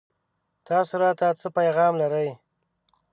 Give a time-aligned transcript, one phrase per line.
[0.67, 2.29] تاسو راته څه پيغام لرئ